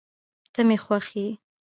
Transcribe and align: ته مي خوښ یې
ته 0.53 0.61
مي 0.67 0.77
خوښ 0.83 1.07
یې 1.21 1.27